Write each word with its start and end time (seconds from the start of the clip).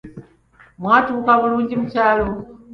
Mwatuuka 0.81 1.31
bulungi 1.41 1.73
mukyalo? 1.81 2.25